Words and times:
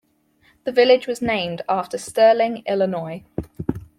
The 0.63 0.71
village 0.71 1.05
was 1.05 1.21
named 1.21 1.61
after 1.69 1.99
Sterling, 1.99 2.63
Illinois. 2.65 3.23